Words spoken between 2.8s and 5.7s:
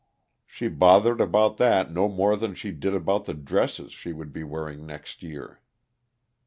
about the dresses she would be wearing next year.